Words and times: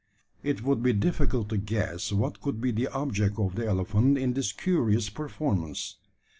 It 0.41 0.63
would 0.63 0.81
be 0.81 0.93
difficult 0.93 1.49
to 1.49 1.57
guess 1.57 2.11
what 2.11 2.41
could 2.41 2.59
be 2.59 2.71
the 2.71 2.87
object 2.87 3.37
of 3.37 3.53
the 3.53 3.67
elephant 3.67 4.17
in 4.17 4.33
this 4.33 4.51
curious 4.51 5.11
performance. 5.11 5.97